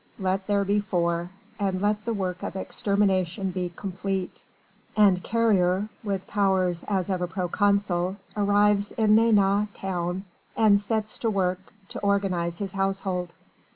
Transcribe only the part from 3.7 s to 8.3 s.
complete. And Carrier with powers as of a proconsul